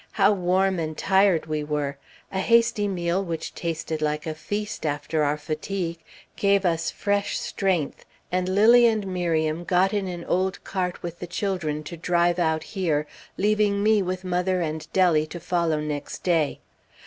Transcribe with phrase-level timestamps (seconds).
[0.13, 1.95] How warm and tired we were!
[2.31, 5.99] A hasty meal, which tasted like a feast after our fatigue,
[6.35, 11.27] gave us fresh strength, and Lilly and Miriam got in an old cart with the
[11.27, 13.05] children to drive out here,
[13.37, 16.61] leaving me with mother and Dellie to follow next day.